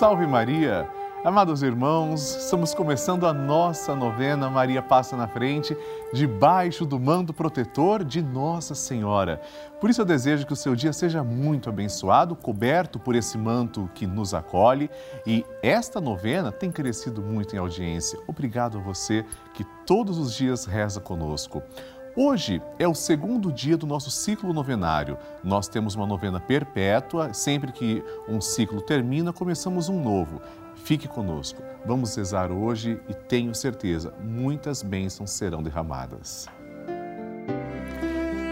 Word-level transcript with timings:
Salve 0.00 0.26
Maria! 0.26 0.88
Amados 1.22 1.62
irmãos, 1.62 2.34
estamos 2.34 2.72
começando 2.72 3.26
a 3.26 3.34
nossa 3.34 3.94
novena 3.94 4.48
Maria 4.48 4.80
Passa 4.80 5.14
na 5.14 5.28
Frente, 5.28 5.76
debaixo 6.10 6.86
do 6.86 6.98
manto 6.98 7.34
protetor 7.34 8.02
de 8.02 8.22
Nossa 8.22 8.74
Senhora. 8.74 9.42
Por 9.78 9.90
isso 9.90 10.00
eu 10.00 10.06
desejo 10.06 10.46
que 10.46 10.54
o 10.54 10.56
seu 10.56 10.74
dia 10.74 10.94
seja 10.94 11.22
muito 11.22 11.68
abençoado, 11.68 12.34
coberto 12.34 12.98
por 12.98 13.14
esse 13.14 13.36
manto 13.36 13.90
que 13.94 14.06
nos 14.06 14.32
acolhe. 14.32 14.88
E 15.26 15.44
esta 15.62 16.00
novena 16.00 16.50
tem 16.50 16.72
crescido 16.72 17.20
muito 17.20 17.54
em 17.54 17.58
audiência. 17.58 18.18
Obrigado 18.26 18.78
a 18.78 18.80
você 18.80 19.22
que 19.52 19.64
todos 19.84 20.16
os 20.16 20.32
dias 20.32 20.64
reza 20.64 20.98
conosco. 20.98 21.62
Hoje 22.16 22.60
é 22.76 22.88
o 22.88 22.94
segundo 22.94 23.52
dia 23.52 23.76
do 23.76 23.86
nosso 23.86 24.10
ciclo 24.10 24.52
novenário. 24.52 25.16
Nós 25.44 25.68
temos 25.68 25.94
uma 25.94 26.06
novena 26.06 26.40
perpétua, 26.40 27.32
sempre 27.32 27.70
que 27.70 28.02
um 28.28 28.40
ciclo 28.40 28.82
termina, 28.82 29.32
começamos 29.32 29.88
um 29.88 30.02
novo. 30.02 30.42
Fique 30.74 31.06
conosco. 31.06 31.62
Vamos 31.86 32.16
rezar 32.16 32.50
hoje 32.50 33.00
e 33.08 33.14
tenho 33.14 33.54
certeza, 33.54 34.12
muitas 34.20 34.82
bênçãos 34.82 35.30
serão 35.30 35.62
derramadas. 35.62 36.48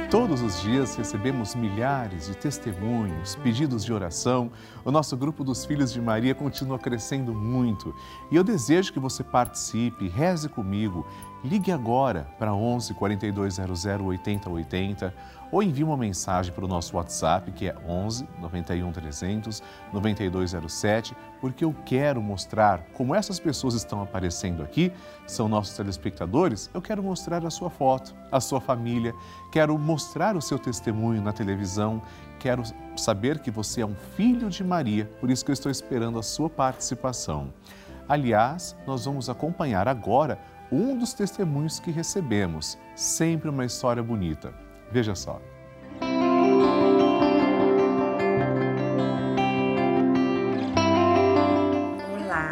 Todos 0.09 0.41
os 0.41 0.63
dias 0.63 0.95
recebemos 0.95 1.55
milhares 1.55 2.29
de 2.29 2.37
testemunhos, 2.37 3.35
pedidos 3.37 3.85
de 3.85 3.93
oração. 3.93 4.51
O 4.89 4.91
nosso 4.91 5.19
grupo 5.19 5.45
dos 5.45 5.67
Filhos 5.67 5.93
de 5.93 6.01
Maria 6.01 6.35
continua 6.35 6.79
crescendo 6.79 7.35
muito 7.35 7.95
e 8.31 8.37
eu 8.37 8.43
desejo 8.43 8.91
que 8.91 8.99
você 8.99 9.23
participe, 9.23 10.09
reze 10.09 10.49
comigo. 10.49 11.07
Ligue 11.45 11.71
agora 11.71 12.27
para 12.39 12.55
11 12.55 12.95
4200 12.95 13.85
8080 13.85 15.15
ou 15.53 15.63
envie 15.63 15.85
uma 15.85 15.97
mensagem 15.97 16.53
para 16.55 16.65
o 16.65 16.69
nosso 16.69 16.97
WhatsApp 16.97 17.53
que 17.53 17.69
é 17.69 17.77
11 17.87 18.27
91 18.41 18.91
300 18.91 19.63
9207, 19.93 21.15
porque 21.39 21.67
eu 21.67 21.75
quero 21.85 22.23
mostrar 22.23 22.81
como 22.95 23.15
essas 23.15 23.39
pessoas 23.39 23.75
estão 23.75 24.03
aparecendo 24.03 24.63
aqui, 24.63 24.91
são 25.27 25.49
nossos 25.49 25.77
telespectadores. 25.77 26.71
Eu 26.73 26.81
quero 26.81 27.03
mostrar 27.03 27.45
a 27.45 27.51
sua 27.51 27.69
foto, 27.69 28.15
a 28.33 28.41
sua 28.41 28.61
família, 28.61 29.15
quero 29.53 29.79
mostrar 29.79 30.35
o 30.35 30.41
seu 30.41 30.59
testemunho 30.59 31.23
na 31.23 31.33
televisão, 31.33 32.03
quero 32.39 32.63
saber 32.97 33.41
que 33.41 33.51
você 33.51 33.81
é 33.81 33.87
um 33.87 33.95
filho 34.17 34.49
de 34.49 34.63
Maria, 34.65 35.11
por 35.21 35.31
isso 35.31 35.45
que 35.45 35.51
eu 35.51 35.55
estou 35.55 35.71
esperando 35.71 36.19
a 36.19 36.23
sua 36.23 36.49
participação. 36.49 37.53
Aliás, 38.09 38.77
nós 38.87 39.05
vamos 39.05 39.29
acompanhar 39.29 39.87
agora 39.87 40.39
um 40.73 40.97
dos 40.99 41.13
testemunhos 41.13 41.79
que 41.79 41.91
recebemos. 41.91 42.79
Sempre 42.95 43.51
uma 43.51 43.65
história 43.65 44.03
bonita. 44.03 44.55
Veja 44.91 45.15
só. 45.15 45.41
Olá, 52.23 52.51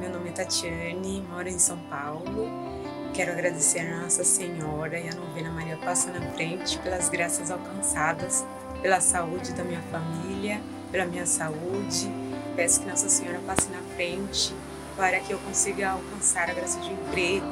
meu 0.00 0.12
nome 0.12 0.28
é 0.28 0.32
Tatiane, 0.32 1.22
moro 1.30 1.48
em 1.48 1.58
São 1.58 1.78
Paulo. 1.88 2.74
Quero 3.14 3.30
agradecer 3.30 3.78
a 3.78 4.02
Nossa 4.02 4.24
Senhora 4.24 4.98
e 4.98 5.08
a 5.08 5.14
novena 5.14 5.48
Maria 5.48 5.76
Passa 5.76 6.10
na 6.10 6.20
Frente 6.32 6.76
pelas 6.80 7.08
graças 7.08 7.48
alcançadas, 7.48 8.44
pela 8.84 9.00
saúde 9.00 9.54
da 9.54 9.64
minha 9.64 9.80
família, 9.84 10.60
pela 10.92 11.06
minha 11.06 11.24
saúde. 11.24 12.06
Peço 12.54 12.80
que 12.80 12.86
Nossa 12.86 13.08
Senhora 13.08 13.40
passe 13.46 13.70
na 13.70 13.80
frente 13.96 14.54
para 14.94 15.18
que 15.20 15.32
eu 15.32 15.38
consiga 15.38 15.92
alcançar 15.92 16.50
a 16.50 16.52
graça 16.52 16.78
de 16.80 16.92
emprego. 16.92 17.46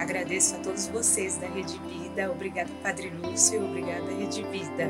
Agradeço 0.00 0.56
a 0.56 0.60
todos 0.60 0.88
vocês 0.88 1.36
da 1.36 1.46
Rede 1.46 1.78
Vida. 1.80 2.32
Obrigada, 2.32 2.70
Padre 2.82 3.10
Lúcio. 3.10 3.62
Obrigada, 3.62 4.06
Rede 4.06 4.42
Vida. 4.44 4.88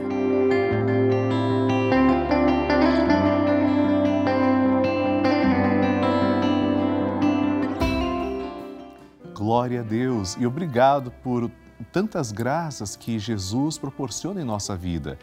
Glória 9.35 9.81
a 9.81 9.83
Deus 9.83 10.37
e 10.39 10.47
obrigado 10.47 11.11
por 11.25 11.51
tantas 11.91 12.31
graças 12.31 12.95
que 12.95 13.19
Jesus 13.19 13.79
proporciona 13.79 14.41
em 14.41 14.45
nossa 14.45 14.77
vida. 14.77 15.19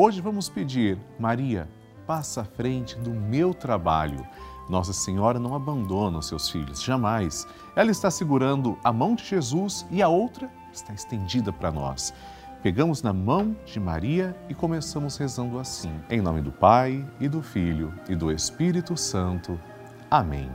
Hoje 0.00 0.20
vamos 0.20 0.48
pedir, 0.48 0.96
Maria, 1.18 1.68
passa 2.06 2.42
à 2.42 2.44
frente 2.44 2.96
do 3.00 3.10
meu 3.10 3.52
trabalho. 3.52 4.24
Nossa 4.70 4.92
Senhora 4.92 5.40
não 5.40 5.56
abandona 5.56 6.18
os 6.18 6.28
seus 6.28 6.48
filhos, 6.48 6.80
jamais. 6.80 7.44
Ela 7.74 7.90
está 7.90 8.08
segurando 8.08 8.78
a 8.84 8.92
mão 8.92 9.16
de 9.16 9.24
Jesus 9.24 9.84
e 9.90 10.00
a 10.00 10.06
outra 10.06 10.48
está 10.72 10.94
estendida 10.94 11.52
para 11.52 11.72
nós. 11.72 12.14
Pegamos 12.62 13.02
na 13.02 13.12
mão 13.12 13.56
de 13.66 13.80
Maria 13.80 14.36
e 14.48 14.54
começamos 14.54 15.16
rezando 15.16 15.58
assim. 15.58 15.90
Em 16.08 16.20
nome 16.20 16.42
do 16.42 16.52
Pai 16.52 17.04
e 17.18 17.28
do 17.28 17.42
Filho 17.42 17.92
e 18.08 18.14
do 18.14 18.30
Espírito 18.30 18.96
Santo. 18.96 19.58
Amém. 20.08 20.48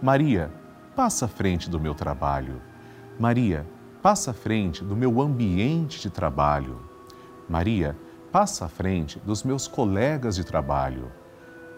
Maria, 0.00 0.50
passa 0.96 1.26
à 1.26 1.28
frente 1.28 1.68
do 1.68 1.78
meu 1.78 1.94
trabalho. 1.94 2.62
Maria, 3.20 3.66
passa 4.00 4.30
à 4.30 4.34
frente 4.34 4.82
do 4.82 4.96
meu 4.96 5.20
ambiente 5.20 6.00
de 6.00 6.08
trabalho. 6.08 6.80
Maria, 7.46 7.94
passa 8.32 8.64
à 8.64 8.68
frente 8.68 9.20
dos 9.26 9.42
meus 9.42 9.68
colegas 9.68 10.36
de 10.36 10.42
trabalho. 10.42 11.12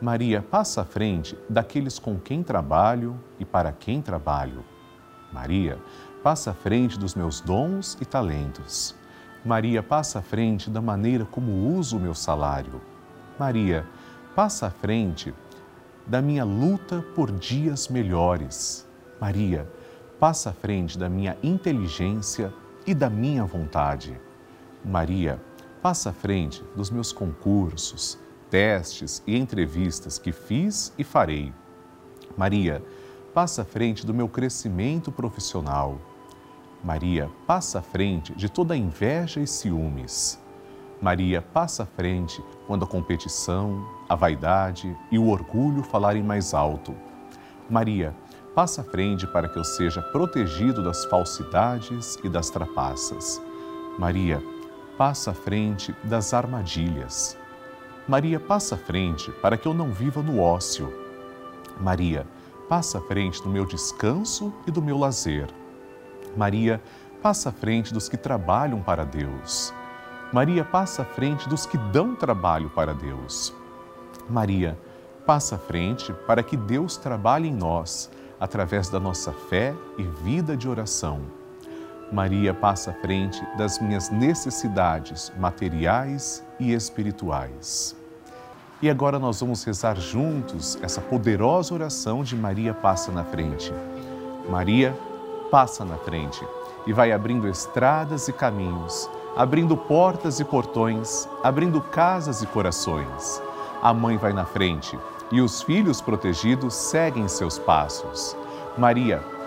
Maria 0.01 0.41
passa 0.41 0.83
à 0.83 0.85
frente 0.85 1.37
daqueles 1.51 1.99
com 1.99 2.17
quem 2.17 2.45
trabalho 2.45 3.19
e 3.41 3.45
para 3.45 3.73
quem 3.73 4.01
trabalho. 4.01 4.65
Maria 5.33 5.79
passa 6.23 6.53
à 6.53 6.55
frente 6.55 6.97
dos 6.97 7.17
meus 7.17 7.41
dons 7.41 7.99
e 8.01 8.05
talentos. 8.05 8.95
Maria 9.45 9.83
passa 9.83 10.21
à 10.21 10.23
frente 10.23 10.71
da 10.71 10.81
maneira 10.81 11.25
como 11.25 11.77
uso 11.77 11.97
o 11.97 12.01
meu 12.01 12.15
salário. 12.15 12.81
Maria 13.37 13.85
passa 14.37 14.69
à 14.69 14.71
frente 14.71 15.35
da 16.07 16.23
minha 16.23 16.45
luta 16.45 17.05
por 17.17 17.33
dias 17.33 17.89
melhores. 17.89 18.87
Maria 19.21 19.69
passa 20.21 20.51
à 20.51 20.53
frente 20.53 20.97
da 20.97 21.09
minha 21.09 21.37
inteligência 21.43 22.55
e 22.87 22.95
da 22.95 23.11
minha 23.11 23.45
vontade. 23.45 24.21
Maria 24.85 25.41
passa 25.85 26.09
à 26.09 26.13
frente 26.15 26.65
dos 26.75 26.91
meus 26.91 27.13
concursos, 27.13 28.19
testes 28.49 29.23
e 29.27 29.37
entrevistas 29.37 30.19
que 30.19 30.33
fiz 30.33 30.95
e 30.97 31.05
farei. 31.05 31.53
Maria, 32.39 32.83
passa 33.35 33.61
à 33.61 33.65
frente 33.67 34.07
do 34.07 34.15
meu 34.15 34.27
crescimento 34.27 35.13
profissional. 35.13 35.99
Maria, 36.83 37.31
passa 37.47 37.81
à 37.81 37.83
frente 37.83 38.35
de 38.35 38.49
toda 38.49 38.75
inveja 38.75 39.41
e 39.41 39.47
ciúmes. 39.47 40.41
Maria, 41.03 41.43
passa 41.43 41.83
à 41.83 41.87
frente 41.87 42.43
quando 42.67 42.87
a 42.87 42.89
competição, 42.89 43.87
a 44.09 44.15
vaidade 44.15 44.97
e 45.13 45.19
o 45.19 45.29
orgulho 45.29 45.83
falarem 45.83 46.23
mais 46.23 46.55
alto. 46.55 46.95
Maria, 47.69 48.17
passa 48.55 48.81
à 48.81 48.85
frente 48.85 49.27
para 49.27 49.51
que 49.51 49.59
eu 49.59 49.65
seja 49.65 50.01
protegido 50.01 50.83
das 50.83 51.05
falsidades 51.05 52.17
e 52.25 52.29
das 52.31 52.49
trapaças. 52.49 53.39
Maria, 53.99 54.43
passa 54.97 55.33
à 55.33 55.35
frente 55.35 55.95
das 56.05 56.33
armadilhas. 56.33 57.37
Maria 58.07 58.39
passa 58.39 58.75
à 58.75 58.79
frente 58.79 59.31
para 59.33 59.57
que 59.57 59.67
eu 59.67 59.75
não 59.75 59.91
viva 59.91 60.23
no 60.23 60.41
ócio. 60.41 60.93
Maria 61.81 62.27
passa 62.69 62.99
à 62.99 63.01
frente 63.01 63.43
do 63.43 63.49
meu 63.49 63.65
descanso 63.65 64.53
e 64.67 64.71
do 64.71 64.83
meu 64.83 64.99
lazer. 64.99 65.49
Maria 66.37 66.83
passa 67.23 67.49
à 67.49 67.53
frente 67.53 67.93
dos 67.93 68.09
que 68.09 68.17
trabalham 68.17 68.83
para 68.83 69.05
Deus. 69.05 69.73
Maria 70.33 70.65
passa 70.65 71.03
à 71.03 71.05
frente 71.05 71.49
dos 71.49 71.65
que 71.65 71.79
dão 71.79 72.15
trabalho 72.15 72.69
para 72.71 72.93
Deus. 72.93 73.55
Maria 74.29 74.79
passa 75.25 75.57
à 75.57 75.59
frente 75.59 76.13
para 76.27 76.43
que 76.43 76.57
Deus 76.57 76.97
trabalhe 76.97 77.49
em 77.49 77.55
nós 77.55 78.11
através 78.39 78.89
da 78.89 79.01
nossa 79.01 79.33
fé 79.33 79.75
e 79.97 80.03
vida 80.03 80.57
de 80.57 80.69
oração. 80.69 81.44
Maria 82.13 82.55
passa 82.55 82.91
à 82.91 82.95
frente 82.95 83.43
das 83.57 83.79
minhas 83.79 84.11
necessidades 84.11 85.33
materiais 85.39 86.45
e 86.61 86.73
espirituais. 86.73 87.97
E 88.83 88.91
agora 88.91 89.19
nós 89.19 89.41
vamos 89.41 89.65
rezar 89.65 89.97
juntos 89.97 90.79
essa 90.83 91.01
poderosa 91.01 91.73
oração 91.73 92.23
de 92.23 92.37
Maria 92.37 92.75
passa 92.75 93.11
na 93.11 93.25
frente. 93.25 93.73
Maria 94.49 94.97
passa 95.51 95.85
na 95.85 95.97
frente 95.97 96.45
e 96.87 96.93
vai 96.93 97.13
abrindo 97.13 97.49
estradas 97.49 98.29
e 98.29 98.33
caminhos, 98.33 99.09
abrindo 99.37 99.77
portas 99.77 100.39
e 100.39 100.45
portões, 100.45 101.29
abrindo 101.43 101.81
casas 101.81 102.43
e 102.43 102.47
corações. 102.47 103.43
A 103.83 103.95
mãe 103.95 104.17
vai 104.17 104.33
na 104.33 104.45
frente 104.45 104.99
e 105.33 105.41
os 105.41 105.63
filhos 105.63 106.01
protegidos 106.01 106.75
seguem 106.75 107.27
seus 107.27 107.59
passos. 107.59 108.37
Maria 108.77 109.23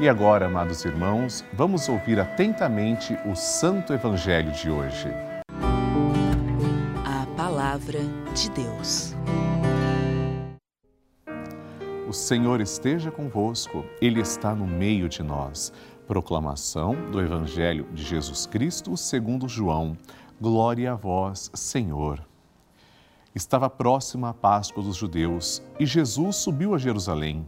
E 0.00 0.08
agora, 0.08 0.46
amados 0.46 0.84
irmãos, 0.84 1.44
vamos 1.52 1.88
ouvir 1.88 2.18
atentamente 2.18 3.16
o 3.26 3.36
Santo 3.36 3.92
Evangelho 3.92 4.50
de 4.52 4.70
hoje. 4.70 5.08
A 7.04 7.26
Palavra 7.36 8.00
de 8.34 8.50
Deus. 8.50 9.14
O 12.08 12.12
Senhor 12.12 12.60
esteja 12.60 13.10
convosco, 13.10 13.84
Ele 14.00 14.20
está 14.20 14.54
no 14.54 14.66
meio 14.66 15.08
de 15.08 15.22
nós. 15.22 15.72
Proclamação 16.08 16.94
do 17.10 17.20
Evangelho 17.20 17.86
de 17.92 18.02
Jesus 18.02 18.46
Cristo 18.46 18.96
segundo 18.96 19.48
João. 19.48 19.96
Glória 20.40 20.92
a 20.92 20.96
vós, 20.96 21.50
Senhor. 21.54 22.24
Estava 23.34 23.70
próxima 23.70 24.30
a 24.30 24.34
Páscoa 24.34 24.82
dos 24.82 24.96
judeus 24.96 25.62
e 25.78 25.86
Jesus 25.86 26.36
subiu 26.36 26.74
a 26.74 26.78
Jerusalém. 26.78 27.46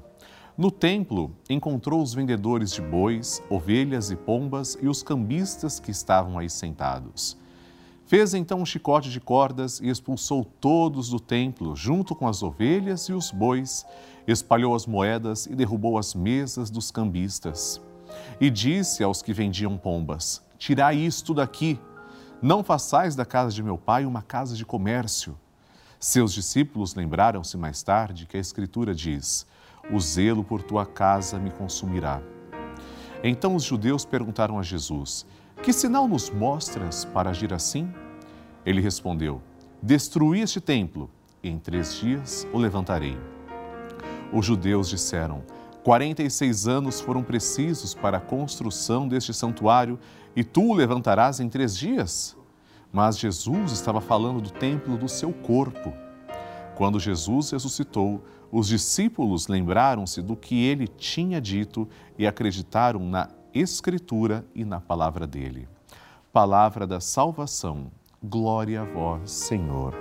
No 0.56 0.70
templo, 0.70 1.36
encontrou 1.50 2.00
os 2.00 2.14
vendedores 2.14 2.70
de 2.72 2.80
bois, 2.80 3.42
ovelhas 3.50 4.12
e 4.12 4.16
pombas 4.16 4.78
e 4.80 4.86
os 4.86 5.02
cambistas 5.02 5.80
que 5.80 5.90
estavam 5.90 6.38
aí 6.38 6.48
sentados. 6.48 7.36
Fez 8.06 8.34
então 8.34 8.60
um 8.60 8.64
chicote 8.64 9.10
de 9.10 9.18
cordas 9.18 9.80
e 9.80 9.88
expulsou 9.88 10.44
todos 10.44 11.08
do 11.08 11.18
templo, 11.18 11.74
junto 11.74 12.14
com 12.14 12.28
as 12.28 12.40
ovelhas 12.40 13.08
e 13.08 13.12
os 13.12 13.32
bois, 13.32 13.84
espalhou 14.28 14.76
as 14.76 14.86
moedas 14.86 15.46
e 15.46 15.56
derrubou 15.56 15.98
as 15.98 16.14
mesas 16.14 16.70
dos 16.70 16.88
cambistas. 16.92 17.80
E 18.40 18.48
disse 18.48 19.02
aos 19.02 19.22
que 19.22 19.32
vendiam 19.32 19.76
pombas: 19.76 20.40
Tirai 20.56 20.98
isto 20.98 21.34
daqui, 21.34 21.80
não 22.40 22.62
façais 22.62 23.16
da 23.16 23.24
casa 23.24 23.52
de 23.52 23.60
meu 23.60 23.76
pai 23.76 24.06
uma 24.06 24.22
casa 24.22 24.54
de 24.54 24.64
comércio. 24.64 25.36
Seus 25.98 26.32
discípulos 26.32 26.94
lembraram-se 26.94 27.56
mais 27.56 27.82
tarde 27.82 28.26
que 28.26 28.36
a 28.36 28.40
Escritura 28.40 28.94
diz: 28.94 29.46
O 29.90 30.00
zelo 30.00 30.42
por 30.42 30.62
tua 30.62 30.86
casa 30.86 31.38
me 31.38 31.50
consumirá. 31.50 32.20
Então 33.22 33.54
os 33.54 33.62
judeus 33.62 34.04
perguntaram 34.04 34.58
a 34.58 34.62
Jesus: 34.62 35.26
Que 35.62 35.72
sinal 35.72 36.08
nos 36.08 36.30
mostras 36.30 37.04
para 37.04 37.30
agir 37.30 37.52
assim? 37.52 37.92
Ele 38.64 38.80
respondeu: 38.80 39.40
Destruí 39.82 40.40
este 40.40 40.60
templo, 40.60 41.10
e 41.42 41.48
em 41.48 41.58
três 41.58 41.94
dias 41.94 42.46
o 42.52 42.58
levantarei. 42.58 43.16
Os 44.32 44.46
judeus 44.46 44.88
disseram: 44.88 45.42
46 45.84 46.66
anos 46.66 47.00
foram 47.00 47.22
precisos 47.22 47.94
para 47.94 48.16
a 48.16 48.20
construção 48.20 49.06
deste 49.06 49.34
santuário 49.34 49.98
e 50.34 50.42
tu 50.42 50.70
o 50.70 50.74
levantarás 50.74 51.40
em 51.40 51.48
três 51.48 51.76
dias? 51.76 52.34
Mas 52.90 53.18
Jesus 53.18 53.72
estava 53.72 54.00
falando 54.00 54.40
do 54.40 54.50
templo 54.50 54.96
do 54.96 55.08
seu 55.08 55.32
corpo. 55.32 55.92
Quando 56.74 56.98
Jesus 56.98 57.50
ressuscitou, 57.50 58.24
os 58.56 58.68
discípulos 58.68 59.48
lembraram-se 59.48 60.22
do 60.22 60.36
que 60.36 60.64
ele 60.64 60.86
tinha 60.86 61.40
dito 61.40 61.88
e 62.16 62.24
acreditaram 62.24 63.00
na 63.00 63.28
Escritura 63.52 64.46
e 64.54 64.64
na 64.64 64.80
palavra 64.80 65.26
dele. 65.26 65.68
Palavra 66.32 66.86
da 66.86 67.00
salvação. 67.00 67.90
Glória 68.22 68.82
a 68.82 68.84
vós, 68.84 69.32
Senhor. 69.32 69.92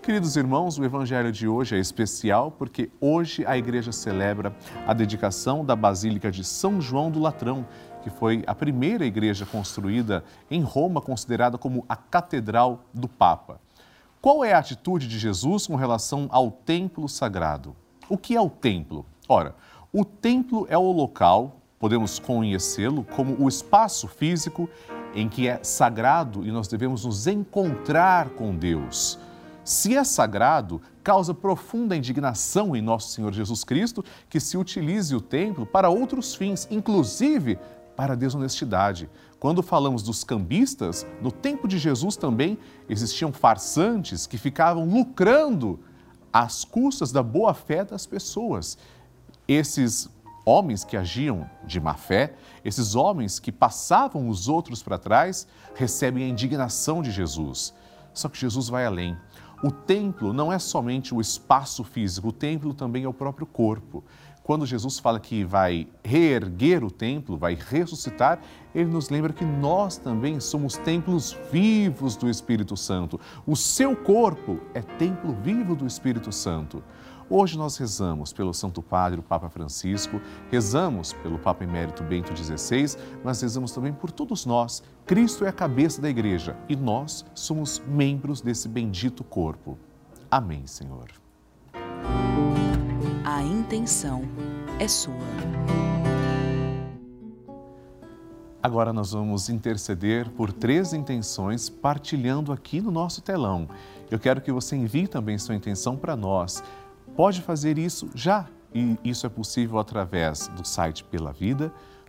Queridos 0.00 0.36
irmãos, 0.36 0.78
o 0.78 0.84
Evangelho 0.84 1.32
de 1.32 1.48
hoje 1.48 1.74
é 1.74 1.80
especial 1.80 2.52
porque 2.52 2.88
hoje 3.00 3.44
a 3.44 3.58
igreja 3.58 3.90
celebra 3.90 4.54
a 4.86 4.94
dedicação 4.94 5.64
da 5.64 5.74
Basílica 5.74 6.30
de 6.30 6.44
São 6.44 6.80
João 6.80 7.10
do 7.10 7.18
Latrão, 7.18 7.66
que 8.00 8.10
foi 8.10 8.44
a 8.46 8.54
primeira 8.54 9.04
igreja 9.04 9.44
construída 9.44 10.22
em 10.48 10.62
Roma, 10.62 11.00
considerada 11.00 11.58
como 11.58 11.84
a 11.88 11.96
Catedral 11.96 12.84
do 12.94 13.08
Papa. 13.08 13.60
Qual 14.22 14.44
é 14.44 14.52
a 14.52 14.58
atitude 14.58 15.08
de 15.08 15.18
Jesus 15.18 15.66
com 15.66 15.76
relação 15.76 16.28
ao 16.30 16.50
templo 16.50 17.08
sagrado? 17.08 17.74
O 18.06 18.18
que 18.18 18.36
é 18.36 18.40
o 18.40 18.50
templo? 18.50 19.06
Ora, 19.26 19.54
o 19.90 20.04
templo 20.04 20.66
é 20.68 20.76
o 20.76 20.92
local, 20.92 21.56
podemos 21.78 22.18
conhecê-lo 22.18 23.02
como 23.02 23.34
o 23.42 23.48
espaço 23.48 24.06
físico 24.06 24.68
em 25.14 25.26
que 25.26 25.48
é 25.48 25.64
sagrado 25.64 26.46
e 26.46 26.52
nós 26.52 26.68
devemos 26.68 27.06
nos 27.06 27.26
encontrar 27.26 28.28
com 28.30 28.54
Deus. 28.54 29.18
Se 29.64 29.96
é 29.96 30.04
sagrado, 30.04 30.82
causa 31.02 31.32
profunda 31.32 31.96
indignação 31.96 32.76
em 32.76 32.82
nosso 32.82 33.08
Senhor 33.12 33.32
Jesus 33.32 33.64
Cristo 33.64 34.04
que 34.28 34.38
se 34.38 34.58
utilize 34.58 35.16
o 35.16 35.20
templo 35.22 35.64
para 35.64 35.88
outros 35.88 36.34
fins, 36.34 36.68
inclusive 36.70 37.58
para 38.00 38.14
a 38.14 38.16
desonestidade. 38.16 39.10
Quando 39.38 39.62
falamos 39.62 40.02
dos 40.02 40.24
cambistas, 40.24 41.06
no 41.20 41.30
tempo 41.30 41.68
de 41.68 41.76
Jesus 41.76 42.16
também 42.16 42.56
existiam 42.88 43.30
farsantes 43.30 44.26
que 44.26 44.38
ficavam 44.38 44.88
lucrando 44.88 45.78
às 46.32 46.64
custas 46.64 47.12
da 47.12 47.22
boa-fé 47.22 47.84
das 47.84 48.06
pessoas. 48.06 48.78
Esses 49.46 50.08
homens 50.46 50.82
que 50.82 50.96
agiam 50.96 51.44
de 51.66 51.78
má 51.78 51.92
fé, 51.92 52.36
esses 52.64 52.94
homens 52.94 53.38
que 53.38 53.52
passavam 53.52 54.30
os 54.30 54.48
outros 54.48 54.82
para 54.82 54.96
trás, 54.96 55.46
recebem 55.74 56.24
a 56.24 56.28
indignação 56.28 57.02
de 57.02 57.10
Jesus. 57.10 57.74
Só 58.14 58.30
que 58.30 58.38
Jesus 58.38 58.70
vai 58.70 58.86
além. 58.86 59.14
O 59.62 59.70
templo 59.70 60.32
não 60.32 60.50
é 60.50 60.58
somente 60.58 61.14
o 61.14 61.20
espaço 61.20 61.84
físico, 61.84 62.28
o 62.28 62.32
templo 62.32 62.72
também 62.72 63.04
é 63.04 63.08
o 63.08 63.12
próprio 63.12 63.46
corpo. 63.46 64.02
Quando 64.50 64.66
Jesus 64.66 64.98
fala 64.98 65.20
que 65.20 65.44
vai 65.44 65.86
reerguer 66.02 66.82
o 66.82 66.90
templo, 66.90 67.38
vai 67.38 67.54
ressuscitar, 67.54 68.40
ele 68.74 68.90
nos 68.90 69.08
lembra 69.08 69.32
que 69.32 69.44
nós 69.44 69.96
também 69.96 70.40
somos 70.40 70.76
templos 70.76 71.38
vivos 71.52 72.16
do 72.16 72.28
Espírito 72.28 72.76
Santo. 72.76 73.20
O 73.46 73.54
seu 73.54 73.94
corpo 73.94 74.58
é 74.74 74.82
templo 74.82 75.36
vivo 75.40 75.76
do 75.76 75.86
Espírito 75.86 76.32
Santo. 76.32 76.82
Hoje 77.28 77.56
nós 77.56 77.76
rezamos 77.76 78.32
pelo 78.32 78.52
Santo 78.52 78.82
Padre, 78.82 79.20
o 79.20 79.22
Papa 79.22 79.48
Francisco, 79.48 80.20
rezamos 80.50 81.12
pelo 81.12 81.38
Papa 81.38 81.62
Emérito 81.62 82.02
Bento 82.02 82.36
XVI, 82.36 82.98
mas 83.22 83.40
rezamos 83.40 83.70
também 83.70 83.92
por 83.92 84.10
todos 84.10 84.44
nós. 84.44 84.82
Cristo 85.06 85.44
é 85.44 85.48
a 85.48 85.52
cabeça 85.52 86.02
da 86.02 86.10
igreja 86.10 86.56
e 86.68 86.74
nós 86.74 87.24
somos 87.36 87.80
membros 87.86 88.40
desse 88.40 88.68
bendito 88.68 89.22
corpo. 89.22 89.78
Amém, 90.28 90.66
Senhor. 90.66 91.06
A 93.40 93.42
intenção 93.42 94.20
é 94.78 94.86
sua. 94.86 95.14
Agora 98.62 98.92
nós 98.92 99.12
vamos 99.12 99.48
interceder 99.48 100.28
por 100.32 100.52
três 100.52 100.92
intenções 100.92 101.70
partilhando 101.70 102.52
aqui 102.52 102.82
no 102.82 102.90
nosso 102.90 103.22
telão. 103.22 103.66
Eu 104.10 104.18
quero 104.18 104.42
que 104.42 104.52
você 104.52 104.76
envie 104.76 105.08
também 105.08 105.38
sua 105.38 105.54
intenção 105.54 105.96
para 105.96 106.14
nós 106.14 106.62
pode 107.16 107.40
fazer 107.40 107.78
isso 107.78 108.10
já. 108.14 108.46
E 108.74 108.98
isso 109.02 109.24
é 109.24 109.30
possível 109.30 109.78
através 109.78 110.46
do 110.48 110.62
site 110.62 111.02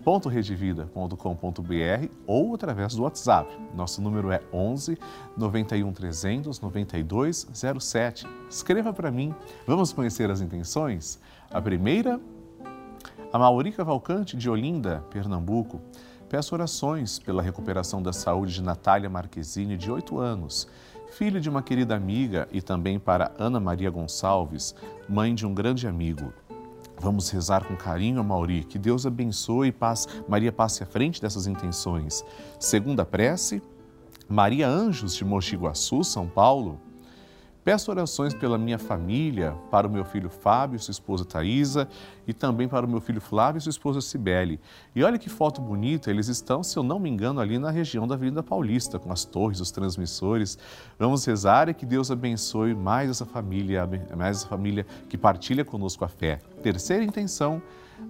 pelavida.redevida.com.br 0.03 2.09
ou 2.27 2.55
através 2.55 2.95
do 2.95 3.03
WhatsApp. 3.03 3.55
Nosso 3.73 4.01
número 4.01 4.31
é 4.31 4.41
11 4.51 4.97
91 5.37 5.93
300 5.93 6.59
9207. 6.59 8.27
Escreva 8.49 8.91
para 8.91 9.11
mim. 9.11 9.33
Vamos 9.65 9.93
conhecer 9.93 10.29
as 10.29 10.41
intenções? 10.41 11.19
A 11.49 11.61
primeira, 11.61 12.19
a 13.31 13.39
Maurica 13.39 13.83
Valcante 13.83 14.35
de 14.35 14.49
Olinda, 14.49 15.03
Pernambuco. 15.09 15.79
Peço 16.27 16.55
orações 16.55 17.19
pela 17.19 17.41
recuperação 17.41 18.01
da 18.01 18.13
saúde 18.13 18.53
de 18.53 18.63
Natália 18.63 19.09
Marquezine, 19.09 19.77
de 19.77 19.91
8 19.91 20.17
anos 20.17 20.67
filho 21.11 21.41
de 21.41 21.49
uma 21.49 21.61
querida 21.61 21.95
amiga, 21.95 22.47
e 22.51 22.61
também 22.61 22.97
para 22.97 23.31
Ana 23.37 23.59
Maria 23.59 23.89
Gonçalves, 23.89 24.73
mãe 25.07 25.35
de 25.35 25.45
um 25.45 25.53
grande 25.53 25.87
amigo. 25.87 26.33
Vamos 27.01 27.31
rezar 27.31 27.65
com 27.65 27.75
carinho 27.75 28.23
Mauri, 28.23 28.63
que 28.63 28.77
Deus 28.77 29.07
abençoe 29.07 29.69
e 29.69 29.71
paz, 29.71 30.07
Maria 30.27 30.51
passe 30.51 30.83
à 30.83 30.85
frente 30.85 31.19
dessas 31.19 31.47
intenções. 31.47 32.23
Segunda 32.59 33.03
prece, 33.03 33.59
Maria 34.29 34.67
Anjos 34.67 35.15
de 35.15 35.25
Mogi 35.25 35.55
Guaçu, 35.55 36.03
São 36.03 36.27
Paulo. 36.27 36.79
Peço 37.63 37.91
orações 37.91 38.33
pela 38.33 38.57
minha 38.57 38.79
família, 38.79 39.55
para 39.69 39.87
o 39.87 39.91
meu 39.91 40.03
filho 40.03 40.31
Fábio, 40.31 40.79
sua 40.79 40.91
esposa 40.91 41.23
Thaisa, 41.23 41.87
e 42.25 42.33
também 42.33 42.67
para 42.67 42.85
o 42.85 42.89
meu 42.89 42.99
filho 42.99 43.21
Flávio 43.21 43.59
e 43.59 43.61
sua 43.61 43.69
esposa 43.69 44.01
Cibele. 44.01 44.59
E 44.95 45.03
olha 45.03 45.19
que 45.19 45.29
foto 45.29 45.61
bonita, 45.61 46.09
eles 46.09 46.27
estão, 46.27 46.63
se 46.63 46.75
eu 46.75 46.81
não 46.81 46.99
me 46.99 47.07
engano, 47.07 47.39
ali 47.39 47.59
na 47.59 47.69
região 47.69 48.07
da 48.07 48.15
Avenida 48.15 48.41
Paulista, 48.41 48.97
com 48.97 49.11
as 49.11 49.23
torres, 49.23 49.59
os 49.59 49.69
transmissores. 49.69 50.57
Vamos 50.97 51.23
rezar 51.23 51.69
e 51.69 51.73
que 51.75 51.85
Deus 51.85 52.09
abençoe 52.09 52.73
mais 52.73 53.11
essa 53.11 53.27
família, 53.27 53.87
mais 54.17 54.37
essa 54.37 54.47
família 54.47 54.85
que 55.07 55.17
partilha 55.17 55.63
conosco 55.63 56.03
a 56.03 56.07
fé. 56.07 56.39
Terceira 56.63 57.03
intenção, 57.03 57.61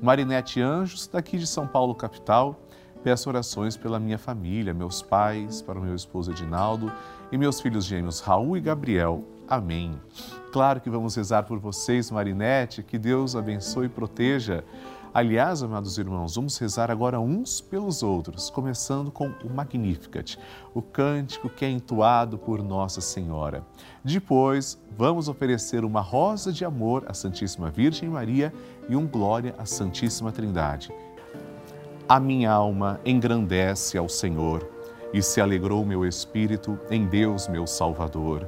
Marinete 0.01 0.61
Anjos, 0.61 1.07
daqui 1.07 1.37
de 1.37 1.45
São 1.45 1.67
Paulo, 1.67 1.93
capital 1.93 2.57
Peço 3.03 3.29
orações 3.29 3.75
pela 3.75 3.99
minha 3.99 4.19
família, 4.19 4.75
meus 4.75 5.01
pais, 5.01 5.59
para 5.59 5.79
o 5.79 5.81
meu 5.81 5.95
esposo 5.95 6.31
Edinaldo 6.31 6.91
e 7.31 7.37
meus 7.37 7.59
filhos 7.59 7.85
gêmeos 7.85 8.19
Raul 8.19 8.55
e 8.55 8.61
Gabriel. 8.61 9.23
Amém. 9.51 9.99
Claro 10.53 10.79
que 10.79 10.89
vamos 10.89 11.13
rezar 11.13 11.43
por 11.43 11.59
vocês, 11.59 12.09
Marinete, 12.09 12.81
que 12.81 12.97
Deus 12.97 13.35
abençoe 13.35 13.87
e 13.87 13.89
proteja. 13.89 14.63
Aliás, 15.13 15.61
amados 15.61 15.97
irmãos, 15.97 16.35
vamos 16.35 16.57
rezar 16.57 16.89
agora 16.89 17.19
uns 17.19 17.59
pelos 17.59 18.01
outros, 18.01 18.49
começando 18.49 19.11
com 19.11 19.27
o 19.43 19.53
Magnificat, 19.53 20.39
o 20.73 20.81
cântico 20.81 21.49
que 21.49 21.65
é 21.65 21.69
entoado 21.69 22.37
por 22.37 22.63
Nossa 22.63 23.01
Senhora. 23.01 23.61
Depois, 24.01 24.79
vamos 24.97 25.27
oferecer 25.27 25.83
uma 25.83 25.99
rosa 25.99 26.53
de 26.53 26.63
amor 26.63 27.03
à 27.09 27.13
Santíssima 27.13 27.69
Virgem 27.69 28.07
Maria 28.07 28.53
e 28.87 28.95
um 28.95 29.05
glória 29.05 29.53
à 29.57 29.65
Santíssima 29.65 30.31
Trindade. 30.31 30.95
A 32.07 32.21
minha 32.21 32.53
alma 32.53 33.01
engrandece 33.03 33.97
ao 33.97 34.07
Senhor 34.07 34.65
e 35.13 35.21
se 35.21 35.41
alegrou 35.41 35.85
meu 35.85 36.05
espírito 36.05 36.79
em 36.89 37.05
Deus, 37.05 37.49
meu 37.49 37.67
Salvador, 37.67 38.47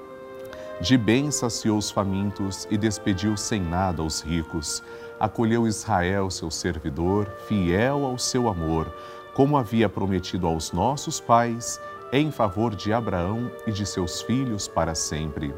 De 0.81 0.97
bem 0.97 1.29
saciou 1.29 1.77
os 1.77 1.91
famintos 1.91 2.67
e 2.71 2.75
despediu 2.75 3.37
sem 3.37 3.61
nada 3.61 4.01
os 4.01 4.21
ricos. 4.21 4.81
Acolheu 5.19 5.67
Israel, 5.67 6.31
seu 6.31 6.49
servidor, 6.49 7.29
fiel 7.47 8.03
ao 8.03 8.17
seu 8.17 8.49
amor, 8.49 8.91
como 9.35 9.57
havia 9.57 9.87
prometido 9.87 10.47
aos 10.47 10.71
nossos 10.71 11.19
pais, 11.19 11.79
em 12.11 12.31
favor 12.31 12.73
de 12.75 12.91
Abraão 12.91 13.51
e 13.67 13.71
de 13.71 13.85
seus 13.85 14.23
filhos 14.23 14.67
para 14.67 14.95
sempre. 14.95 15.53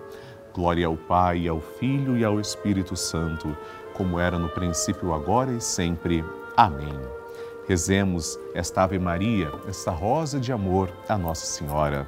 Glória 0.54 0.88
ao 0.88 0.98
Pai, 0.98 1.48
ao 1.48 1.62
Filho 1.62 2.18
e 2.18 2.26
ao 2.26 2.38
Espírito 2.38 2.98
Santo, 2.98 3.56
como 3.94 4.20
era 4.20 4.38
no 4.38 4.50
princípio, 4.50 5.14
agora 5.14 5.54
e 5.54 5.62
sempre. 5.62 6.22
Amém. 6.58 7.00
Rezemos 7.66 8.38
esta 8.54 8.84
Ave 8.84 9.00
Maria, 9.00 9.50
esta 9.70 9.90
rosa 9.90 10.38
de 10.38 10.52
amor 10.52 10.92
a 11.08 11.18
Nossa 11.18 11.46
Senhora. 11.46 12.06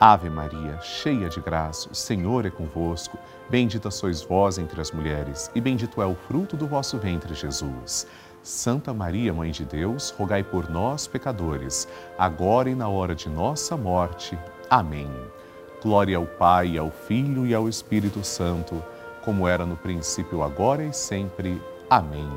Ave 0.00 0.30
Maria, 0.30 0.78
cheia 0.80 1.28
de 1.28 1.40
graça, 1.40 1.88
o 1.90 1.94
Senhor 1.94 2.46
é 2.46 2.50
convosco. 2.50 3.18
Bendita 3.50 3.90
sois 3.90 4.22
vós 4.22 4.58
entre 4.58 4.80
as 4.80 4.92
mulheres, 4.92 5.50
e 5.54 5.60
bendito 5.60 6.00
é 6.00 6.06
o 6.06 6.14
fruto 6.14 6.56
do 6.56 6.66
vosso 6.66 6.98
ventre, 6.98 7.34
Jesus. 7.34 8.06
Santa 8.42 8.94
Maria, 8.94 9.34
Mãe 9.34 9.50
de 9.50 9.64
Deus, 9.64 10.10
rogai 10.10 10.44
por 10.44 10.70
nós, 10.70 11.06
pecadores, 11.06 11.88
agora 12.16 12.70
e 12.70 12.74
na 12.74 12.88
hora 12.88 13.14
de 13.14 13.28
nossa 13.28 13.76
morte. 13.76 14.38
Amém. 14.70 15.10
Glória 15.82 16.16
ao 16.16 16.26
Pai, 16.26 16.78
ao 16.78 16.90
Filho 16.90 17.46
e 17.46 17.54
ao 17.54 17.68
Espírito 17.68 18.22
Santo, 18.22 18.82
como 19.24 19.48
era 19.48 19.66
no 19.66 19.76
princípio, 19.76 20.42
agora 20.42 20.84
e 20.84 20.92
sempre. 20.92 21.60
Amém 21.90 22.28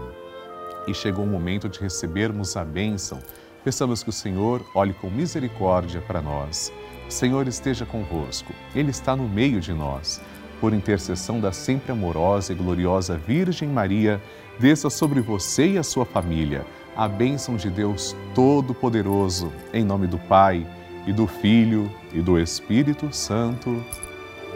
e 0.88 0.94
chegou 0.94 1.26
o 1.26 1.28
momento 1.28 1.70
de 1.70 1.80
recebermos 1.80 2.56
a 2.58 2.64
bênção. 2.64 3.20
Peçamos 3.64 4.02
que 4.02 4.10
o 4.10 4.14
Senhor 4.14 4.66
olhe 4.74 4.94
com 4.94 5.10
misericórdia 5.10 6.02
para 6.02 6.22
nós. 6.22 6.72
Senhor 7.12 7.48
esteja 7.48 7.86
convosco, 7.86 8.54
Ele 8.76 8.92
está 8.92 9.16
no 9.16 9.28
meio 9.28 9.60
de 9.60 9.74
nós. 9.74 10.22
Por 10.60 10.74
intercessão 10.74 11.40
da 11.40 11.52
sempre 11.52 11.92
amorosa 11.92 12.54
e 12.54 12.56
gloriosa 12.56 13.18
Virgem 13.18 13.70
Maria, 13.70 14.22
desça 14.60 14.90
sobre 14.90 15.20
você 15.20 15.72
e 15.72 15.78
a 15.78 15.84
sua 15.84 16.06
família 16.06 16.66
a 16.96 17.08
bênção 17.08 17.56
de 17.56 17.70
Deus 17.70 18.16
Todo-Poderoso, 18.36 19.52
em 19.74 19.84
nome 19.84 20.08
do 20.08 20.18
Pai, 20.18 20.66
e 21.08 21.14
do 21.14 21.26
Filho, 21.26 21.92
e 22.14 22.22
do 22.22 22.40
Espírito 22.40 23.12
Santo. 23.12 23.84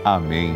Amém. 0.04 0.56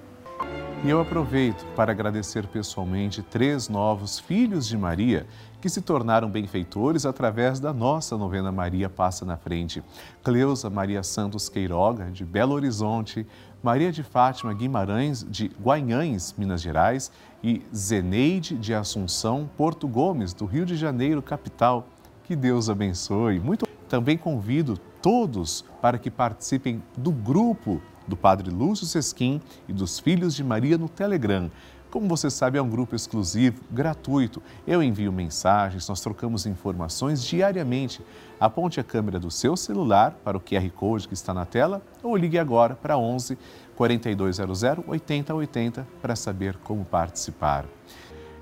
E 0.83 0.89
eu 0.89 0.99
aproveito 0.99 1.63
para 1.75 1.91
agradecer 1.91 2.47
pessoalmente 2.47 3.21
três 3.21 3.69
novos 3.69 4.17
filhos 4.17 4.67
de 4.67 4.75
Maria 4.75 5.27
que 5.61 5.69
se 5.69 5.79
tornaram 5.79 6.27
benfeitores 6.27 7.05
através 7.05 7.59
da 7.59 7.71
nossa 7.71 8.17
novena 8.17 8.51
Maria 8.51 8.89
Passa 8.89 9.23
na 9.23 9.37
Frente. 9.37 9.83
Cleusa 10.23 10.71
Maria 10.71 11.03
Santos 11.03 11.49
Queiroga, 11.49 12.09
de 12.09 12.25
Belo 12.25 12.55
Horizonte, 12.55 13.27
Maria 13.61 13.91
de 13.91 14.01
Fátima 14.01 14.55
Guimarães, 14.55 15.23
de 15.29 15.51
Guanhães, 15.61 16.33
Minas 16.35 16.63
Gerais, 16.63 17.11
e 17.43 17.61
Zeneide 17.75 18.57
de 18.57 18.73
Assunção 18.73 19.47
Porto 19.55 19.87
Gomes, 19.87 20.33
do 20.33 20.45
Rio 20.45 20.65
de 20.65 20.75
Janeiro, 20.75 21.21
capital. 21.21 21.87
Que 22.23 22.35
Deus 22.35 22.71
abençoe. 22.71 23.39
Muito 23.39 23.67
também 23.87 24.17
convido 24.17 24.79
todos 24.99 25.63
para 25.79 25.99
que 25.99 26.09
participem 26.09 26.81
do 26.97 27.11
grupo 27.11 27.79
do 28.07 28.15
Padre 28.15 28.49
Lúcio 28.49 28.85
Sesquim 28.85 29.41
e 29.67 29.73
dos 29.73 29.99
Filhos 29.99 30.35
de 30.35 30.43
Maria 30.43 30.77
no 30.77 30.89
Telegram. 30.89 31.49
Como 31.91 32.07
você 32.07 32.29
sabe, 32.29 32.57
é 32.57 32.61
um 32.61 32.69
grupo 32.69 32.95
exclusivo, 32.95 33.61
gratuito. 33.69 34.41
Eu 34.65 34.81
envio 34.81 35.11
mensagens, 35.11 35.89
nós 35.89 35.99
trocamos 35.99 36.45
informações 36.45 37.21
diariamente. 37.21 38.01
Aponte 38.39 38.79
a 38.79 38.83
câmera 38.83 39.19
do 39.19 39.29
seu 39.29 39.57
celular 39.57 40.17
para 40.23 40.37
o 40.37 40.39
QR 40.39 40.69
Code 40.71 41.09
que 41.09 41.13
está 41.13 41.33
na 41.33 41.45
tela 41.45 41.81
ou 42.01 42.15
ligue 42.15 42.39
agora 42.39 42.75
para 42.75 42.97
11 42.97 43.37
4200 43.75 44.63
8080 44.87 45.85
para 46.01 46.15
saber 46.15 46.55
como 46.63 46.85
participar. 46.85 47.65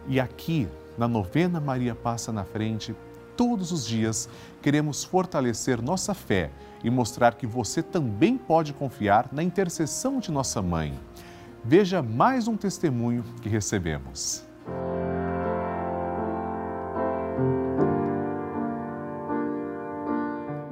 E 0.08 0.20
aqui, 0.20 0.68
na 0.96 1.08
novena 1.08 1.60
Maria 1.60 1.96
Passa 1.96 2.32
na 2.32 2.44
Frente, 2.44 2.96
todos 3.40 3.72
os 3.72 3.88
dias, 3.88 4.28
queremos 4.62 5.06
fortalecer 5.06 5.82
nossa 5.82 6.14
fé 6.14 6.52
e 6.84 6.90
mostrar 6.90 7.36
que 7.36 7.48
você 7.48 7.82
também 7.82 8.38
pode 8.38 8.74
confiar 8.74 9.30
na 9.32 9.42
intercessão 9.42 10.20
de 10.20 10.30
nossa 10.30 10.62
mãe. 10.62 10.94
Veja 11.64 12.04
mais 12.04 12.50
um 12.50 12.58
testemunho 12.58 13.24
que 13.42 13.48
recebemos. 13.48 14.46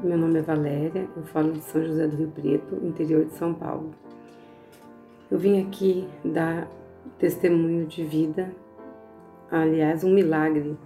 Meu 0.03 0.17
nome 0.17 0.39
é 0.39 0.41
Valéria, 0.41 1.07
eu 1.15 1.23
falo 1.23 1.53
de 1.53 1.61
São 1.61 1.81
José 1.81 2.05
do 2.05 2.17
Rio 2.17 2.31
Preto, 2.31 2.85
interior 2.85 3.23
de 3.23 3.37
São 3.37 3.53
Paulo. 3.53 3.91
Eu 5.31 5.39
vim 5.39 5.61
aqui 5.65 6.05
dar 6.21 6.67
testemunho 7.17 7.85
de 7.85 8.03
vida, 8.03 8.53
aliás, 9.49 10.03
um 10.03 10.13
milagre 10.13 10.77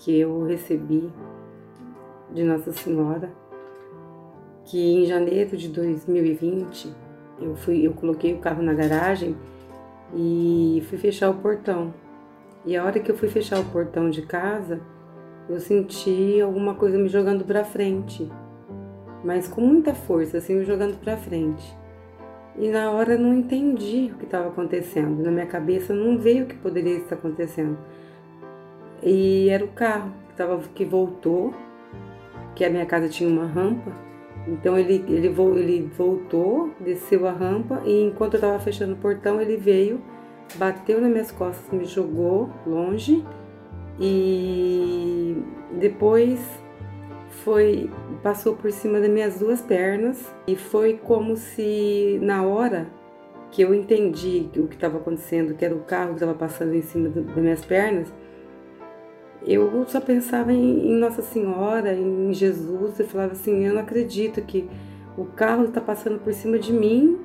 que 0.00 0.18
eu 0.18 0.44
recebi 0.44 1.10
de 2.32 2.42
Nossa 2.42 2.72
Senhora, 2.72 3.30
que 4.64 4.78
em 4.78 5.04
janeiro 5.04 5.56
de 5.56 5.68
2020 5.68 6.92
eu 7.40 7.54
fui, 7.54 7.86
eu 7.86 7.92
coloquei 7.92 8.34
o 8.34 8.38
carro 8.38 8.62
na 8.62 8.72
garagem 8.72 9.36
e 10.14 10.82
fui 10.88 10.98
fechar 10.98 11.30
o 11.30 11.34
portão. 11.34 11.92
E 12.64 12.76
a 12.76 12.84
hora 12.84 12.98
que 12.98 13.10
eu 13.10 13.16
fui 13.16 13.28
fechar 13.28 13.60
o 13.60 13.64
portão 13.64 14.10
de 14.10 14.22
casa, 14.22 14.80
eu 15.48 15.60
senti 15.60 16.40
alguma 16.40 16.74
coisa 16.74 16.98
me 16.98 17.08
jogando 17.08 17.44
para 17.44 17.64
frente, 17.64 18.30
mas 19.24 19.48
com 19.48 19.60
muita 19.60 19.94
força, 19.94 20.38
assim, 20.38 20.56
me 20.56 20.64
jogando 20.64 20.98
para 20.98 21.16
frente. 21.16 21.76
E 22.58 22.68
na 22.68 22.90
hora 22.90 23.14
eu 23.14 23.18
não 23.18 23.34
entendi 23.34 24.10
o 24.12 24.18
que 24.18 24.24
estava 24.24 24.48
acontecendo. 24.48 25.22
Na 25.22 25.30
minha 25.30 25.46
cabeça 25.46 25.94
não 25.94 26.18
veio 26.18 26.44
o 26.44 26.46
que 26.46 26.56
poderia 26.56 26.96
estar 26.96 27.14
acontecendo. 27.14 27.78
E 29.02 29.48
era 29.48 29.64
o 29.64 29.68
carro 29.68 30.12
que, 30.28 30.34
tava, 30.36 30.58
que 30.74 30.84
voltou, 30.84 31.54
que 32.54 32.64
a 32.64 32.70
minha 32.70 32.86
casa 32.86 33.08
tinha 33.08 33.28
uma 33.28 33.46
rampa. 33.46 33.92
Então 34.46 34.78
ele, 34.78 35.04
ele, 35.08 35.28
ele 35.28 35.90
voltou, 35.96 36.70
desceu 36.80 37.26
a 37.26 37.32
rampa 37.32 37.82
e 37.84 38.02
enquanto 38.04 38.34
eu 38.34 38.38
estava 38.38 38.58
fechando 38.58 38.94
o 38.94 38.96
portão, 38.96 39.40
ele 39.40 39.56
veio, 39.56 40.00
bateu 40.56 41.00
nas 41.00 41.10
minhas 41.10 41.30
costas, 41.30 41.70
me 41.72 41.84
jogou 41.84 42.50
longe 42.66 43.24
e 43.98 45.36
depois 45.78 46.40
foi 47.44 47.90
passou 48.22 48.56
por 48.56 48.72
cima 48.72 48.98
das 48.98 49.10
minhas 49.10 49.38
duas 49.38 49.60
pernas 49.60 50.34
e 50.46 50.56
foi 50.56 50.94
como 50.94 51.36
se 51.36 52.18
na 52.22 52.42
hora 52.42 52.88
que 53.50 53.62
eu 53.62 53.74
entendi 53.74 54.48
o 54.56 54.66
que 54.66 54.74
estava 54.74 54.98
acontecendo, 54.98 55.54
que 55.54 55.64
era 55.64 55.74
o 55.74 55.80
carro 55.80 56.10
que 56.10 56.14
estava 56.14 56.34
passando 56.34 56.74
em 56.74 56.82
cima 56.82 57.08
das 57.08 57.36
minhas 57.36 57.64
pernas, 57.64 58.12
eu 59.46 59.84
só 59.86 60.00
pensava 60.00 60.52
em, 60.52 60.90
em, 60.90 60.96
Nossa 60.98 61.22
Senhora, 61.22 61.94
em 61.94 62.32
Jesus, 62.32 62.98
eu 62.98 63.06
falava 63.06 63.32
assim, 63.32 63.64
eu 63.64 63.74
não 63.74 63.80
acredito 63.80 64.42
que 64.42 64.68
o 65.16 65.24
carro 65.24 65.64
está 65.64 65.80
passando 65.80 66.18
por 66.18 66.32
cima 66.32 66.58
de 66.58 66.72
mim 66.72 67.18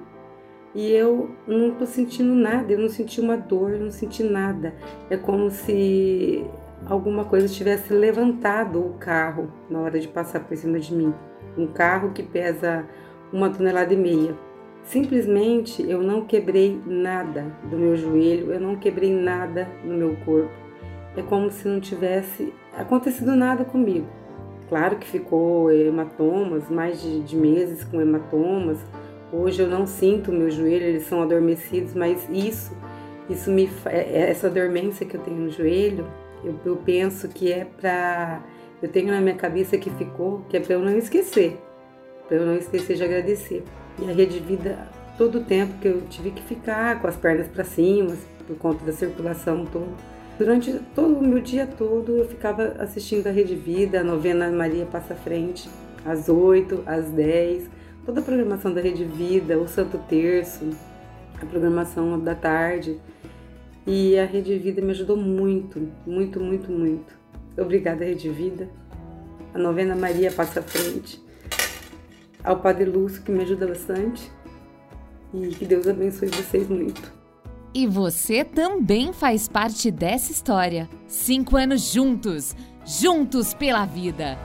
e 0.73 0.91
eu 0.91 1.31
não 1.47 1.69
estou 1.69 1.87
sentindo 1.87 2.33
nada, 2.33 2.71
eu 2.71 2.79
não 2.79 2.89
senti 2.89 3.21
uma 3.21 3.37
dor, 3.37 3.71
eu 3.71 3.79
não 3.79 3.91
senti 3.91 4.23
nada. 4.23 4.73
É 5.09 5.15
como 5.17 5.49
se 5.49 6.45
alguma 6.85 7.25
coisa 7.25 7.47
tivesse 7.47 7.93
levantado 7.93 8.79
o 8.79 8.93
carro 8.95 9.51
na 9.69 9.79
hora 9.79 9.99
de 9.99 10.07
passar 10.07 10.41
por 10.41 10.55
cima 10.57 10.79
de 10.79 10.93
mim. 10.93 11.13
Um 11.57 11.67
carro 11.67 12.11
que 12.11 12.21
pesa 12.21 12.85
uma 13.31 13.49
tonelada 13.49 13.93
e 13.93 13.97
meia. 13.97 14.35
Simplesmente 14.83 15.81
eu 15.89 16.03
não 16.03 16.25
quebrei 16.25 16.79
nada 16.85 17.45
do 17.69 17.77
meu 17.77 17.95
joelho, 17.95 18.51
eu 18.51 18.59
não 18.59 18.75
quebrei 18.75 19.13
nada 19.13 19.67
no 19.83 19.95
meu 19.95 20.15
corpo. 20.25 20.64
É 21.17 21.21
como 21.21 21.51
se 21.51 21.67
não 21.67 21.79
tivesse 21.79 22.53
acontecido 22.77 23.35
nada 23.35 23.63
comigo. 23.63 24.07
Claro 24.67 24.97
que 24.97 25.07
ficou 25.07 25.71
hematomas, 25.71 26.69
mais 26.69 27.01
de, 27.01 27.21
de 27.21 27.35
meses 27.35 27.83
com 27.83 28.01
hematomas. 28.01 28.79
Hoje 29.31 29.61
eu 29.61 29.67
não 29.67 29.85
sinto 29.85 30.31
meu 30.31 30.49
joelho, 30.49 30.85
eles 30.85 31.03
são 31.03 31.21
adormecidos, 31.21 31.93
mas 31.93 32.27
isso, 32.29 32.75
isso 33.29 33.51
me, 33.51 33.69
é, 33.85 34.29
essa 34.29 34.49
dormência 34.49 35.05
que 35.05 35.15
eu 35.15 35.21
tenho 35.21 35.37
no 35.37 35.49
joelho, 35.49 36.07
eu, 36.43 36.55
eu 36.65 36.75
penso 36.77 37.27
que 37.27 37.51
é 37.51 37.65
para. 37.65 38.41
Eu 38.81 38.89
tenho 38.89 39.07
na 39.07 39.21
minha 39.21 39.35
cabeça 39.35 39.77
que 39.77 39.89
ficou, 39.91 40.41
que 40.49 40.57
é 40.57 40.59
para 40.59 40.73
eu 40.73 40.79
não 40.79 40.97
esquecer. 40.97 41.59
Para 42.27 42.37
eu 42.37 42.45
não 42.45 42.55
esquecer 42.55 42.97
de 42.97 43.03
agradecer. 43.03 43.63
E 43.99 44.09
a 44.09 44.13
Rede 44.13 44.39
Vida, 44.39 44.89
todo 45.17 45.39
o 45.39 45.43
tempo 45.43 45.73
que 45.79 45.87
eu 45.87 46.01
tive 46.09 46.31
que 46.31 46.41
ficar 46.43 47.01
com 47.01 47.07
as 47.07 47.15
pernas 47.15 47.47
para 47.47 47.63
cima, 47.63 48.15
por 48.45 48.57
conta 48.57 48.83
da 48.83 48.91
circulação 48.91 49.65
toda. 49.65 50.14
Durante 50.37 50.79
todo 50.93 51.17
o 51.17 51.25
meu 51.25 51.39
dia 51.39 51.65
todo, 51.65 52.11
eu 52.17 52.27
ficava 52.27 52.75
assistindo 52.79 53.27
a 53.27 53.31
Rede 53.31 53.55
Vida, 53.55 54.01
a 54.01 54.03
novena 54.03 54.51
Maria 54.51 54.85
Passa 54.85 55.15
Frente, 55.15 55.69
às 56.05 56.27
8, 56.27 56.83
às 56.85 57.09
10, 57.09 57.69
toda 58.05 58.19
a 58.19 58.23
programação 58.23 58.73
da 58.73 58.81
Rede 58.81 59.05
Vida, 59.05 59.57
o 59.57 59.65
Santo 59.65 59.97
Terço, 60.09 60.69
a 61.41 61.45
programação 61.45 62.19
da 62.19 62.35
tarde. 62.35 62.99
E 63.87 64.19
a 64.19 64.25
Rede 64.25 64.57
Vida 64.57 64.81
me 64.81 64.91
ajudou 64.91 65.15
muito, 65.15 65.89
muito, 66.05 66.41
muito, 66.41 66.69
muito. 66.69 67.13
Obrigada, 67.57 68.03
Rede 68.03 68.29
Vida. 68.29 68.67
A 69.53 69.57
novena 69.57 69.95
Maria 69.95 70.33
passa 70.33 70.61
frente. 70.61 71.23
Ao 72.43 72.59
Padre 72.59 72.83
Lúcio, 72.83 73.21
que 73.23 73.31
me 73.31 73.41
ajuda 73.41 73.67
bastante. 73.67 74.29
E 75.33 75.47
que 75.47 75.65
Deus 75.65 75.87
abençoe 75.87 76.27
vocês 76.27 76.67
muito. 76.67 77.24
E 77.77 77.85
você 77.85 78.45
também 78.45 79.11
faz 79.11 79.49
parte 79.49 79.91
dessa 79.91 80.31
história. 80.31 80.87
Cinco 81.09 81.57
anos 81.57 81.91
juntos, 81.91 82.55
juntos 82.85 83.53
pela 83.53 83.85
vida. 83.85 84.39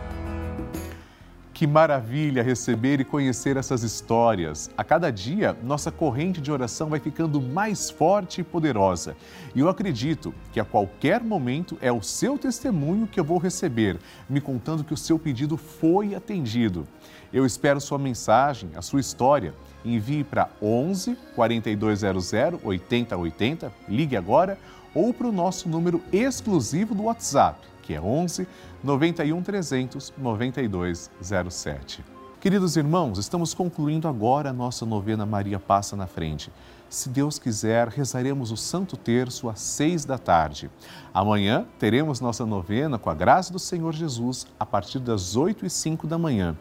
Que 1.55 1.64
maravilha 1.64 2.43
receber 2.43 2.99
e 2.99 3.05
conhecer 3.05 3.57
essas 3.57 3.85
histórias. 3.85 4.69
A 4.77 4.83
cada 4.83 5.12
dia, 5.12 5.57
nossa 5.62 5.93
corrente 5.93 6.40
de 6.40 6.51
oração 6.51 6.88
vai 6.88 6.99
ficando 6.99 7.40
mais 7.40 7.88
forte 7.88 8.40
e 8.40 8.45
poderosa. 8.45 9.16
E 9.55 9.61
eu 9.61 9.69
acredito 9.69 10.35
que 10.53 10.59
a 10.59 10.64
qualquer 10.64 11.23
momento 11.23 11.79
é 11.81 11.93
o 11.93 12.03
seu 12.03 12.37
testemunho 12.37 13.07
que 13.07 13.21
eu 13.21 13.25
vou 13.25 13.38
receber, 13.38 13.97
me 14.29 14.40
contando 14.40 14.83
que 14.83 14.95
o 14.95 14.97
seu 14.97 15.21
pedido 15.21 15.57
foi 15.57 16.16
atendido. 16.16 16.85
Eu 17.33 17.47
espero 17.47 17.81
sua 17.81 17.99
mensagem, 17.99 18.71
a 18.75 18.83
sua 18.83 19.01
história. 19.01 19.55
Envie 19.85 20.25
para 20.25 20.51
11 20.61 21.16
4200 21.35 22.33
8080, 22.62 23.73
ligue 23.88 24.16
agora, 24.16 24.59
ou 24.95 25.14
para 25.14 25.29
o 25.29 25.33
nosso 25.33 25.69
número 25.69 26.03
exclusivo 26.12 26.95
do 26.95 27.05
WhatsApp, 27.05 27.59
que 27.83 27.95
é 27.95 28.01
11 28.01 28.47
91 28.83 29.43
300 29.43 30.12
9207. 30.19 32.05
Queridos 32.40 32.77
irmãos, 32.77 33.19
estamos 33.19 33.53
concluindo 33.53 34.09
agora 34.09 34.51
a 34.51 34.53
nossa 34.53 34.87
novena 34.87 35.27
Maria 35.27 35.59
Passa 35.59 35.95
na 35.95 36.07
Frente. 36.07 36.51
Se 36.88 37.09
Deus 37.09 37.38
quiser, 37.38 37.88
rezaremos 37.88 38.51
o 38.51 38.57
Santo 38.57 38.97
Terço 38.97 39.49
às 39.49 39.61
seis 39.61 40.05
da 40.05 40.19
tarde. 40.19 40.71
Amanhã 41.14 41.66
teremos 41.79 42.19
nossa 42.21 42.45
novena 42.45 42.99
com 42.99 43.11
a 43.11 43.14
graça 43.14 43.53
do 43.53 43.59
Senhor 43.59 43.93
Jesus 43.93 44.47
a 44.59 44.66
partir 44.66 44.99
das 44.99 45.37
oito 45.37 45.64
e 45.64 45.71
cinco 45.71 46.07
da 46.07 46.19
manhã. 46.19 46.57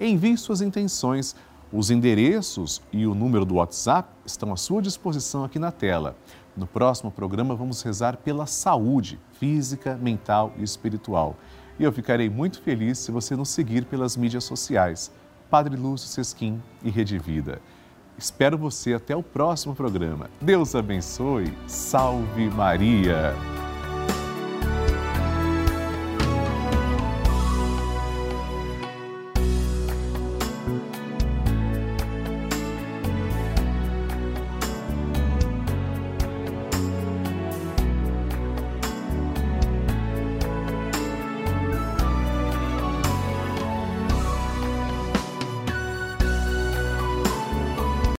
Envie 0.00 0.36
suas 0.36 0.60
intenções. 0.60 1.34
Os 1.72 1.90
endereços 1.90 2.80
e 2.92 3.06
o 3.06 3.14
número 3.14 3.44
do 3.44 3.56
WhatsApp 3.56 4.08
estão 4.24 4.52
à 4.52 4.56
sua 4.56 4.80
disposição 4.80 5.44
aqui 5.44 5.58
na 5.58 5.70
tela. 5.70 6.16
No 6.56 6.66
próximo 6.66 7.10
programa, 7.10 7.54
vamos 7.54 7.82
rezar 7.82 8.16
pela 8.16 8.46
saúde 8.46 9.20
física, 9.38 9.96
mental 9.96 10.52
e 10.56 10.62
espiritual. 10.62 11.36
E 11.78 11.84
eu 11.84 11.92
ficarei 11.92 12.28
muito 12.28 12.60
feliz 12.62 12.98
se 12.98 13.12
você 13.12 13.36
nos 13.36 13.50
seguir 13.50 13.84
pelas 13.84 14.16
mídias 14.16 14.44
sociais, 14.44 15.12
Padre 15.50 15.76
Lúcio 15.76 16.08
Sesquim 16.08 16.60
e 16.82 16.90
Rede 16.90 17.18
Vida. 17.18 17.60
Espero 18.18 18.58
você 18.58 18.94
até 18.94 19.14
o 19.14 19.22
próximo 19.22 19.74
programa. 19.74 20.28
Deus 20.40 20.74
abençoe. 20.74 21.52
Salve 21.68 22.50
Maria! 22.50 23.57